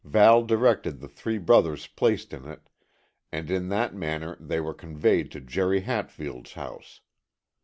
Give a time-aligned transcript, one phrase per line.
[0.03, 2.67] Val directed the three brothers placed in it,
[3.31, 7.01] and in that manner they were conveyed to Jerry Hatfield's house.